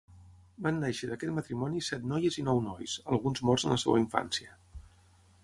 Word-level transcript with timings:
Van 0.67 0.77
néixer 0.83 1.09
d'aquest 1.11 1.33
matrimoni 1.35 1.81
set 1.89 2.07
noies 2.13 2.39
i 2.43 2.47
nou 2.49 2.63
nois, 2.69 2.97
alguns 3.17 3.45
morts 3.51 3.69
en 3.69 3.75
la 3.77 3.79
seva 3.85 4.03
infància. 4.07 4.59